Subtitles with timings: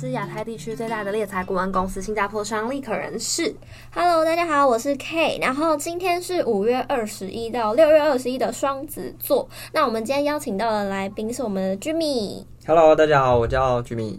[0.00, 3.54] 是亚太地区最大的猎才顾问公司新加坡商立可人士。
[3.94, 5.38] Hello，大家好，我是 K。
[5.42, 9.46] 然后今天是五月二十一到六月二十一的双子座。
[9.74, 12.46] 那我们今天邀请到的来宾是我们的 Jimmy。
[12.66, 14.18] Hello，大家好，我叫 Jimmy。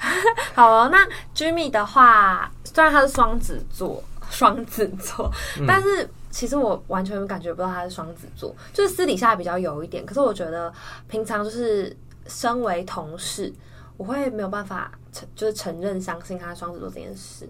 [0.52, 10.04] 好哦，那 Jimmy 的话，虽然他是双子座，双子座，嗯、但是其实我完全感觉不到他是双子座，就是私底下比较有一点。
[10.04, 10.70] 可是我觉得
[11.08, 11.96] 平常就是
[12.26, 13.50] 身为同事，
[13.96, 17.48] 我会没有办法承，就是承认相信他是双子座这件事。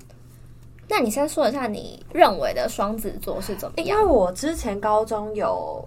[0.89, 3.87] 那你先说一下你认为的双子座是怎么样？
[3.87, 5.83] 因为我之前高中有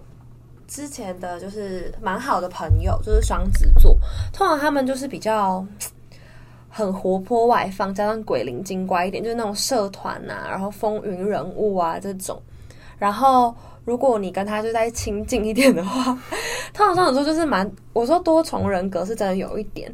[0.66, 3.96] 之前的就是蛮好的朋友，就是双子座，
[4.32, 5.64] 通常他们就是比较。
[6.68, 12.38] 很活泼外放，加上鬼灵精怪一点，就是那种社团呐、啊，然后风云人物啊这种。
[12.98, 13.54] 然后
[13.86, 16.04] 如果你跟他就再亲近一点的话，
[16.74, 19.90] 通常双子座就是蛮，我说多重人格是真的有一点，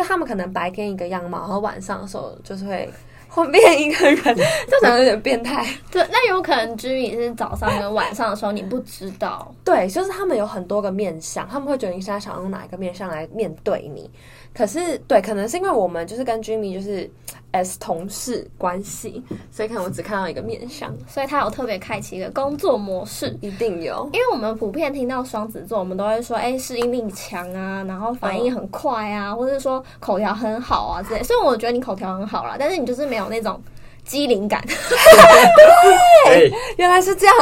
[0.00, 2.88] 就他们可能白天一个样貌，然后晚上的时候就是会
[3.28, 5.66] 换变一个人，就长得有点变态。
[5.92, 9.54] 对，那有可能 Jimmy 是早上跟晚上的时候你不知道。
[9.62, 14.10] 对，就是他们有很多个面相，他们会觉得你现在想用哪一个面相来面对你。
[14.54, 17.08] 可是，对，可能是因为我们就是跟 Jimmy 就是
[17.52, 24.08] as 同事关系，所以可能我只看到一个面相，所以他有特别开启一个工作模式，一定有。
[24.12, 31.22] 因为我们普遍听到双子座，我们都会说，哎、欸，适应力强啊，然后反应很快啊，或者是说口条很好啊之类。
[31.22, 33.60] 所以我觉得你口条很好啦，但是你就是没有那种
[34.04, 34.64] 机灵感。
[36.26, 37.36] 对，原来是这样。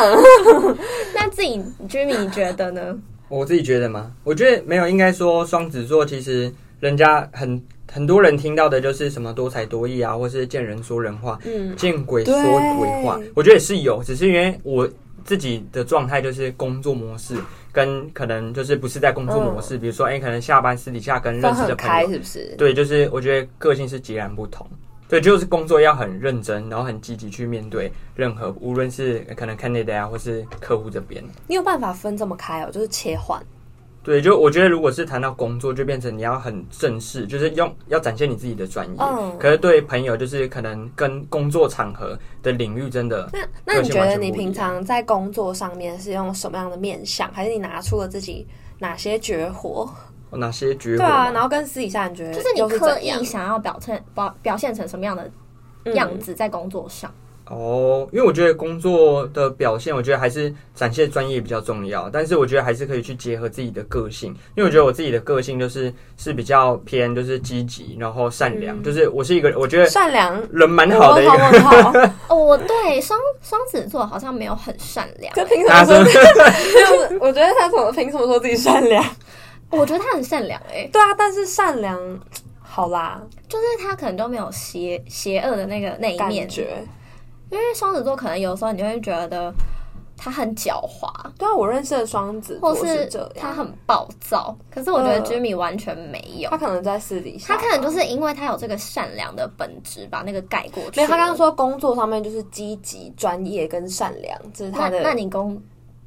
[1.15, 2.99] 那自己 Jimmy 你觉得呢？
[3.29, 4.13] 我自己觉得吗？
[4.25, 6.53] 我觉得没有，应该说双子座其实。
[6.81, 12.35] 人家很很多人听到的就是什么多才多艺啊，或是见人说人话，嗯，见鬼说
[12.79, 13.19] 鬼话。
[13.35, 14.89] 我觉得也是有，只是因为我
[15.25, 17.37] 自己的状态就是工作模式
[17.73, 22.55] 跟可能就是不是在工作模式，嗯、比如说哎、欸，可能下班私底下跟认识的朋友，是不是？
[22.57, 24.67] 对，就是我觉得个性是截然不同。
[25.09, 31.25] 对，就是工作要很认真，然后很积极去面对任何，无论是可能 candidate 啊，或是客户这边。
[31.47, 33.43] 你有办法分这么开哦，就是切换。
[34.03, 38.97] 对，就我觉得，如果是谈到工作，就变成你要很正式，就是用要展现你自己的专业。
[38.99, 39.37] 嗯。
[39.39, 43.29] 可是对朋友，就是可能跟工作场合的领域真的。
[43.33, 48.47] 那那你觉得你平常在工作上面是用什么样的面相，还是你拿出了自己
[48.79, 49.87] 哪些绝活？
[50.31, 50.99] 哪些绝活？
[50.99, 55.31] 对啊，然后跟私底下你觉得就是你刻意想要表现表表现成什么样的
[55.93, 57.11] 样子在工作上？
[57.11, 62.09] 嗯哦，因为我觉得工作的表现，我觉得还是展现专业比较重要。
[62.11, 72.13] 但是我觉得还是可以去结合自己的个性，因为我觉得我自己的个性就是是比较偏就是积极，然后善良，嗯、就是我是一个我觉得善良人蛮好的一个。
[72.29, 75.35] 哦，我对双双子座好像没有很善良。
[75.35, 77.19] 就凭什么说？
[77.21, 79.05] 我觉得他怎么凭什么说自己善良？
[79.71, 80.91] 我觉得他很善良哎、欸。
[80.93, 81.99] 对啊，但是善良
[82.61, 86.49] 好啦，就是他可能都没有邪邪恶的那个那一面。
[87.51, 89.53] 因为双子座可能有时候你会觉得
[90.17, 94.57] 他很狡猾，对啊，我认识的双子座是这样，他很暴躁。
[94.71, 101.01] 可是我觉得 Jimmy 完全没有，他可能在私底下，他可能就是因为他有这个善良的本质，把那个盖过去。
[101.01, 105.01] 没有，他刚刚说工作上面就是积极、专业跟善良，这是他的。
[105.03, 105.61] 那你工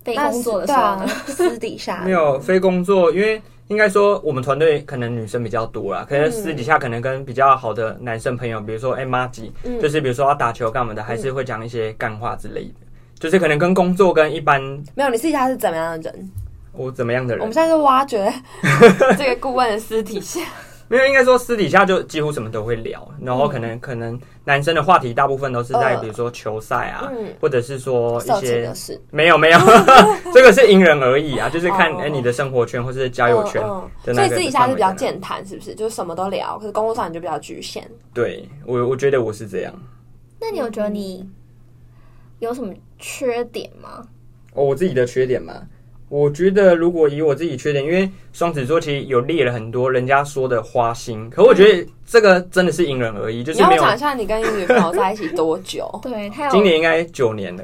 [0.04, 1.08] 非工作的时候呢？
[1.28, 3.42] 私底下 没有非工作，因为。
[3.72, 9.50] 应该说，我们团队可能女生比较多啦，可能私底下可能跟比较好的男生朋友，比如说哎妈吉，
[9.82, 12.74] 就是比如说要打球干嘛的，还是会讲一些干话之类的，
[13.18, 14.62] 就是可能跟工作跟一般
[14.94, 15.10] 没有。
[15.10, 16.32] 你私底下是怎么样的人？
[16.74, 17.40] 我怎么样的人？
[17.40, 18.30] 我们现在是挖掘
[19.18, 20.42] 这个顾问的私底下。
[20.92, 27.10] 没有，应该说私底下就几乎什么都会聊，然后可能可能男生的话题大部分都是在比如说球赛啊，
[27.40, 28.70] 或者是说一些
[29.10, 29.60] 没有没有，
[30.34, 33.62] 这个是因人而异啊，就是看哎你的生活圈或是交友圈，
[34.04, 35.74] 所以私底下是比较健谈，是不是？
[35.74, 37.90] 就是什么都聊，可是工作上你就比较局限。
[38.14, 39.74] 对，我我觉得我是这样。
[40.42, 41.26] 那你有觉得你
[42.40, 44.06] 有什么缺点吗？
[44.56, 45.54] 哦，我自己的缺点吗？
[46.12, 53.42] 我觉得，如果以我自己缺点，因为双子座其实有列了很多人家说的花心，可我觉得这个真的是因人而异。
[53.42, 55.90] 就是没有讲一下你跟你女朋友在一起多久？
[56.04, 57.64] 对，他有今年应该九年了。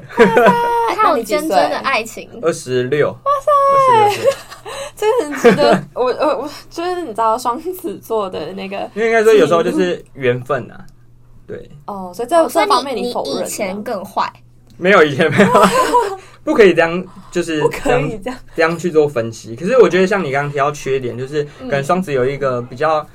[0.96, 3.10] 他 有真正的爱情，二十六。
[3.10, 4.20] 哇塞，
[4.96, 5.84] 这个 很值得。
[5.92, 10.86] 我我我就是你知道双子座的那个，因为应该说有时候就是缘分啊。
[11.46, 13.46] 对哦，所以这这方面你否认？
[13.46, 14.32] 以前更坏？
[14.78, 15.50] 没有，以前没有。
[16.44, 18.10] 不可以这样，就是这样
[18.56, 19.54] 这样去做分析。
[19.54, 23.06] 可是我觉得，像你刚刚提到缺点，就是可能双子有一个比较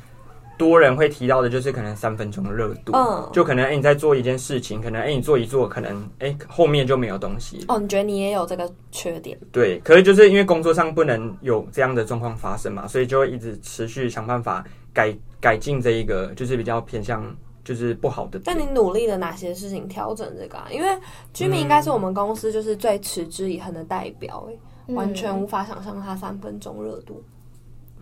[0.56, 7.66] 多人会提到的就是可能三分钟热度，嗯，就可能哎、欸、你在做一件事情，可能哎、欸、你做一做，可能哎、欸、后面就没有东西。
[7.68, 9.36] 哦，你觉得你也有这个缺点？
[9.52, 14.64] 对，可是就是因为工作上不能有这样的状况发生嘛，所以就会一直持续想办法
[14.94, 15.12] 改
[15.42, 17.26] 改进这一个，就是比较偏向
[17.64, 18.40] 就是不好的。
[18.44, 20.68] 但你努力了哪些事情调整这个啊？
[20.72, 20.88] 因为
[21.34, 27.24] 居民应该是我们公司就是最持之以恒的代表、欸，哎，完全无法想象他三分钟热度。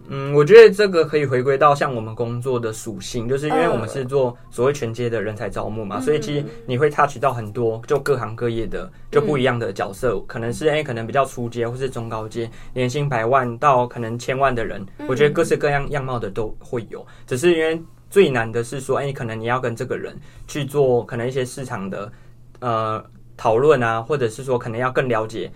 [0.10, 17.06] 嗯，我觉得这个可以回归到像我们工作的属性，就是因为我们是做所谓全阶的人才招募嘛，所以其实你会 touch 到很多就各行各业的就不一样的角色，可能是哎，可能比较初阶或是中高阶，年薪百万到可能千万的人，我觉得各式各样样貌的都会有。
[17.28, 17.80] 只是因为
[18.12, 20.16] 最难的是说，哎，可能你要跟这个人
[20.48, 22.12] 去做可能一些市场的
[22.60, 23.04] 呃
[23.36, 25.52] 讨论啊，或者是说可能要更了解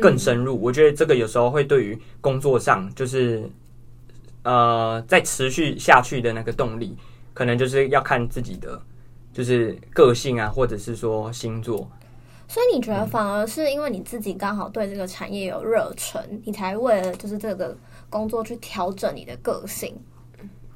[0.00, 0.62] 更深入。
[0.62, 3.50] 我觉得这个有时候会对于工作上就是。
[4.48, 6.96] 呃，在持续下去的那个动力，
[7.34, 8.80] 可能就是要看自己的，
[9.32, 11.90] 就是个性啊，或者是说星座。
[12.46, 17.76] 所以你觉得反而是因为你自己刚好对这个产业有热忱，你才为了就是这个
[18.08, 19.92] 工作去调整你的个性。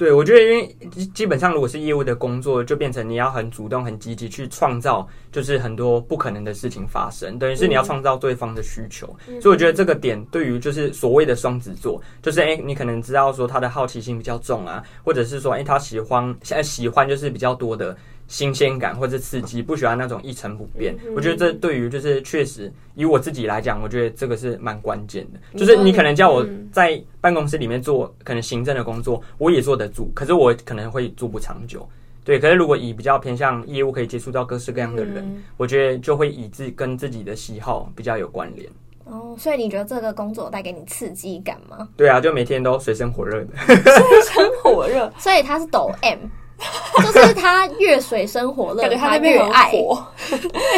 [0.00, 0.76] 对，我觉得因为
[1.12, 9.14] 基本上如果是业务的工作，就变成你要很主动、很积极去创造，就是很多不可能的事情发生，等于是你要创造对方的需求。
[9.28, 17.94] 嗯、所以我觉得这个点对于就是所谓的双子座，就是诶，你可能知道说他的好奇心比较重啊，或者是说诶，他喜欢现在喜欢就是比较多的。
[18.30, 20.94] 新鲜感或者刺激，不喜欢那种一成不变。
[21.04, 25.58] 嗯、我觉得这对于就是确实以我自己来讲，我觉得这个是蛮关键的。
[25.58, 31.86] 就是你可能叫我在办公室里面做可能行政的工作，我也做得住，可是我可能会做不长久。
[32.22, 38.70] 对，可是如果以比较偏向业务，可以接触到各式各样的人，嗯、我觉得就会以自跟自己的喜好比较有关联。
[39.06, 41.88] 哦，所以你觉得这个工作带给你刺激感吗？
[41.96, 46.20] 对啊，就每天都水深火热的， 水深火热， 所以他是抖 M。
[47.02, 49.72] 就是他越水深火热，感觉他越爱。
[49.72, 49.78] 没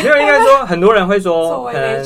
[0.08, 2.04] 有，应该说 很多人会说，可能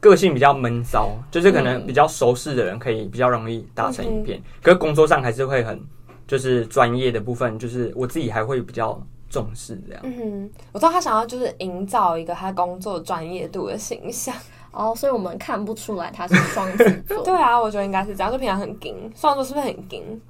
[0.00, 4.38] 个性比较闷骚，就是可能比较熟识的人可以比较容易达成一片。
[4.38, 5.80] 嗯、可是工作上还是会很，
[6.26, 10.02] 就是专业的部分，就是我自己还会比较重视这样。
[10.04, 14.34] 嗯哼，我知道他想要就是营造一个他工作专业度的形象
[14.72, 17.22] 哦，所以我们看不出来他是双子座。
[17.24, 20.20] 对啊，我觉得应该是这样，就平常很硬，双子座是不是很硬？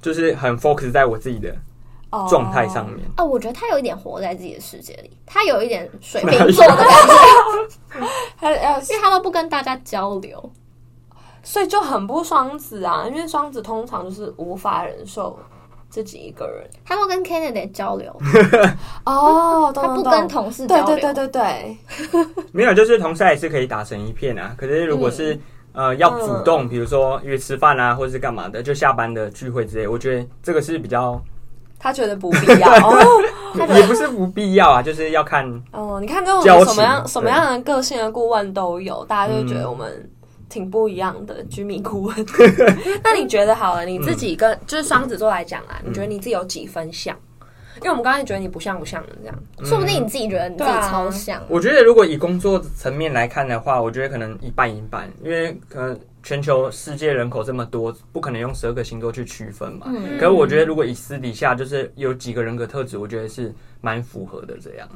[0.00, 1.54] 就是很 focus 在我自己的。
[2.28, 8.06] 状态上面哦，我觉得他有一点活在自己的世界里，他有一点水瓶座的感觉，
[8.38, 10.50] 他要，因为他都不跟大家交流，
[11.42, 13.04] 所以就很不双子啊。
[13.06, 15.38] 因为双子通常就是无法忍受
[15.90, 18.10] 自己一个人，他会跟 Kennedy 交流
[19.04, 21.76] 哦，他不跟同事交流，对对对对对，
[22.52, 24.54] 没有，就是同事也是可以打成一片啊。
[24.56, 25.34] 可是如果是、
[25.72, 31.22] 嗯、呃要主动，比如说约吃饭啊，或者是干嘛的，就下班的聚会之类，我觉得这个是比较。
[31.78, 33.22] 他觉得不必要， 哦、
[33.74, 35.98] 也不是不必要啊，就是要看哦。
[36.00, 40.10] 你看，这种什么样什么样的个性的顾问都有，大家就觉得我们
[40.48, 42.26] 挺不一样的居民顾问。
[43.04, 47.16] 那你觉得好了，你自己跟、嗯、就是双子座来讲啊，你觉得你自己有几分像？
[47.76, 51.40] 因为我们刚才觉得你不像不像的这样，嗯、说不定你自己觉得你自己超像。
[51.48, 55.98] 我觉得如果以工作层面来看的话，我觉得可能一半一半，因为可能。
[56.28, 59.86] 全球世界人口这么多，不可能用十二个星座去区分嘛。
[59.88, 64.54] 嗯、可是我觉得，如果以私底下，就是有几个人格特质，我觉得是蛮符合的。
[64.60, 64.86] 这样。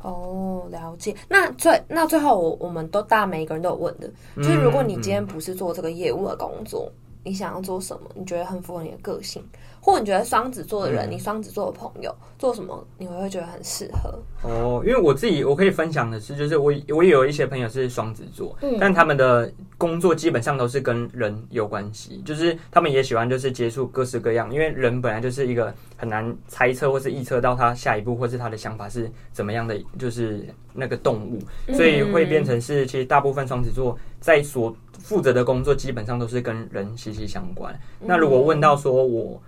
[0.00, 1.12] 哦，了解。
[1.28, 8.10] 那最那最后我，我我们都大每一个人都有问的，就是如果你今天不是做这个业务的工作，嗯、你想要做什么？
[8.14, 9.42] 你觉得很符合你的个性？
[9.82, 14.18] 或者你觉得双子座的人，嗯、你双子座的朋友做什么，你会会觉得很适合？
[14.42, 31.38] 哦，因为我自己我可以分享的是，就是我我也有一些朋友是双子座，嗯、但他们的工作基本上都是跟人有关系，就是他们也喜欢就是接触各式各样，因为人本来就是一个很难猜测或是预测到他下一步或是他的想法是怎么样的，就是那个动物，
[31.72, 37.78] 所以会变成是其实大部分双子座在所负责的工作基本上都是跟人息息相关。
[37.98, 39.40] 那如果问到说我。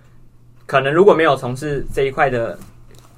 [0.65, 2.57] 可能如果没有从事这一块的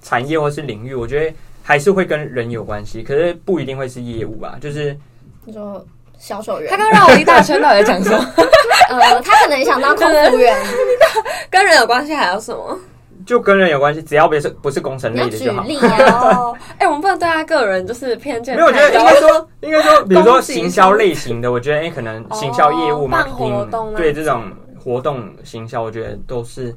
[0.01, 4.57] 产业或是领域，我觉得还是会跟人有关系，可是不一定会是业务吧。
[4.59, 4.97] 就是
[5.45, 5.85] 你说
[6.17, 8.33] 销售员，他刚绕了一大圈，到底在讲什么？
[8.89, 10.59] 呃，他可能想当空服员，
[11.51, 12.79] 跟人有关系还有什么？
[13.25, 15.63] 就跟人有关系，只要不是不是工程类的就好。
[15.63, 18.55] 举例哦， 哎，我们不能对他个人就是偏见。
[18.55, 24.43] 没有，我觉得应该说，应该说， 比如说行销类型的，我觉得哎，可能行销业务嘛，办活动，对这种
[24.81, 26.75] 活动行销，我觉得都是。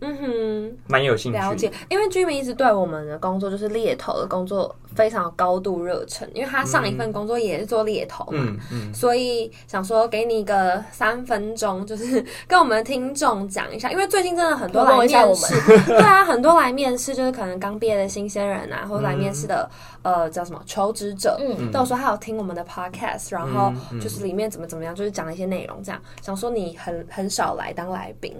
[0.00, 1.38] 嗯哼，蛮有兴趣。
[1.38, 15.54] 了解，因为居民一直对我们的工作就是猎头的工作非常高度热忱，因为他上一份工作也是做猎头嘛，嗯嗯，所以想说给你一个三分钟，就是跟我们听众讲一下，因为最近真的很多来面试，
[15.86, 19.68] 对啊，很多来面试就是可能刚毕业的新鲜人啊，或者来面试的、
[20.02, 26.00] 嗯、呃叫什么求职者，嗯，都有说他有听我们的 podcast，然后就是里面怎么怎么样，就是讲了一些内容，这样。
[26.22, 28.34] 想说你很很少来当来宾。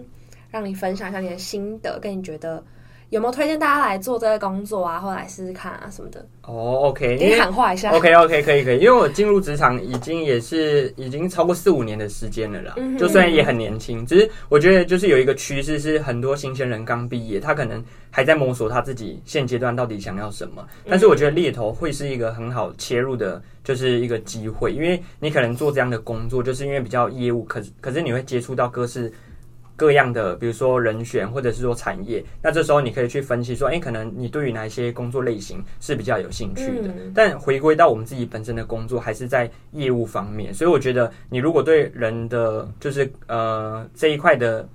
[0.50, 2.62] 让你分享一下你的心得，跟你觉得
[3.10, 6.24] 有没有推荐大家来做这个工作啊，或者来试试看啊什么的。
[6.42, 7.90] 哦、oh,，OK，给你喊话一下。
[7.90, 12.74] OK，OK，okay, okay, 可以，可以，因为我进入职场已经也是已经超过四五年的时间了啦。
[12.76, 20.64] 嗯、就虽然也很年轻，只是我觉得就是有一个趋势是很多新鲜人刚毕业，他可能还在摸索他自己现阶段到底想要什么。
[20.88, 29.12] 但是我觉得猎头会是一个很好切入的，就是一个机会，因为你可能做这样的工作，就是因为比较业务，可是可是你会接触到各式。
[29.80, 36.88] 各样的，比如说人选或者是说产业，那这时候你可以去分析说，哎，可能你对于哪一些工作类型是比较有兴趣的。
[36.88, 44.68] 嗯、但回归到我们自己本身的工作，还是在业务方面，所以我觉得你如果对人的就是呃这一块的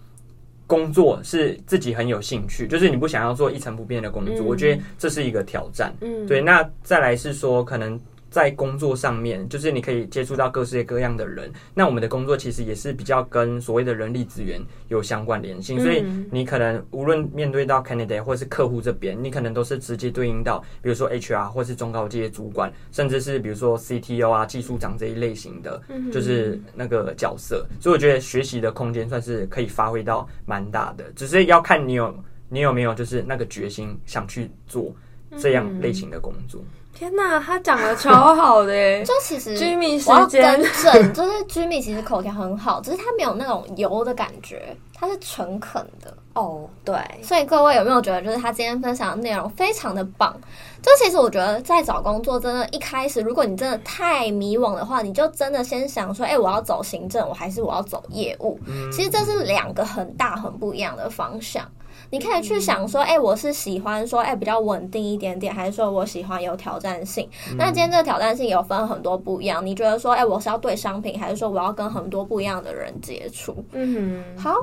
[0.65, 5.93] 工作是自己很有兴趣，就是你不想要做一成不变的工作，嗯、我觉得这是一个挑战。
[6.01, 6.41] 嗯，对。
[6.41, 7.99] 那再来是说可能。
[8.35, 11.49] 在工作上面，就是你可以接触到各式各样的人。
[11.73, 27.65] 那我们的工作其实也是比较跟所谓的人力资源有相关联性，所以你可能无论面对到 candidate 或是客户这边，你可能都是直接对应到，比如说 HR 或是中高阶主管，甚至是比如说 CTO 啊、技术长这一类型的，就是那个角色。
[27.79, 32.13] 所以我觉得学习的空间算是可以发挥到蛮大的，只是要看你有
[32.49, 34.93] 你有没有就是那个决心想去做
[35.37, 36.61] 这样类型的工作。
[36.95, 39.03] 天呐，他讲的超好的耶！
[39.05, 46.41] 就其实，Jimmy 我要更正， 就是 Jimmy 其实口条很好，只是他没有那种油的感觉，他是诚恳的哦。
[46.41, 50.33] Oh, 对，所以各位有没有觉得，就是他今天分享的内容非常的棒？
[50.81, 58.57] 就其实我觉得，在找工作，真的，一开始如果你真的太迷惘的话，你就真的先想说，哎、欸，我要走行政，我还是我要走业务？
[58.67, 61.69] 嗯、其实这是两个很大很不一样的方向。
[62.15, 67.29] 你可以去想说，哎、欸，我是喜欢说，哎、欸，比较稳定一点点，还是说我喜欢有挑战性？
[67.51, 69.65] 嗯、那今天这个挑战性有分很多不一样。
[69.65, 73.53] 你觉得说，哎、欸，我是要对商品，还是说我要跟很多不一样的人接触？
[73.73, 74.55] 嗯哼，好，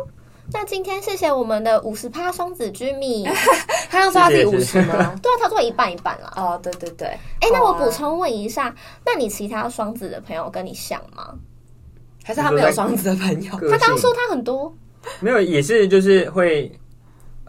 [0.51, 3.31] 那今天谢谢我们的五十趴双子 Jimmy，
[3.91, 5.15] 他要说他自己五十吗？
[5.23, 6.33] 对啊，他做一半一半了。
[6.37, 7.09] 哦，对对对。
[7.09, 11.35] 哎、欸，那我补充问一下，那你其他双子的朋友跟你像吗？
[12.25, 13.51] 还是他没有双子的朋友？
[13.69, 14.75] 他刚刚说他很多，
[15.21, 16.73] 没有，也是就是会。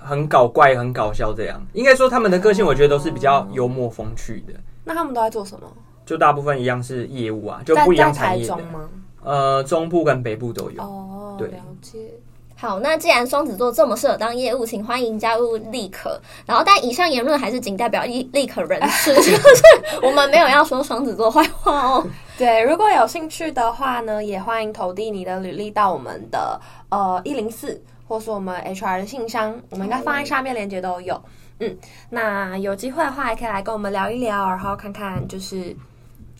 [0.03, 4.53] 很搞怪，很搞笑，这样应该说他们的个性，我觉得都是比较幽默风趣的。
[4.83, 5.67] 那他们都在做什么？
[6.05, 8.57] 就大部分一样是业务啊，就不一样产业的。
[8.57, 8.89] 吗？
[9.23, 10.83] 呃，中部跟北部都有。
[10.83, 11.99] 哦，对，了解。
[12.55, 16.19] 好，那既然双子座这么适合当业务，请欢迎加入立可。
[16.45, 19.63] 然后，但以上言论还是仅代表立立可人士， 就是
[20.01, 22.05] 我们没有要说双子座坏话哦。
[22.37, 27.81] 对，如果有兴趣的话呢，也欢迎投递你的履历到我们的呃一零四。
[28.13, 31.19] 或是我们 HR 的信箱，我们应该放在下面，链接都有。
[31.59, 31.75] 嗯，
[32.11, 35.75] 那有机会的话，也可以来跟我们聊一聊，然后看看，就是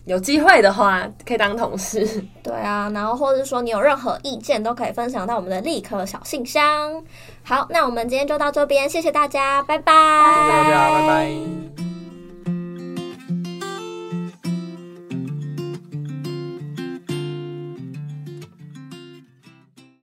[0.04, 2.24] 有机会的话，可以当同事。
[2.44, 7.02] 对啊，然后或者是说你有任何意见，都可以分享到我们的立刻小信箱。
[7.42, 9.92] 好，那我们今天就到这边，谢谢大家，拜拜。
[9.92, 11.93] 谢谢大家。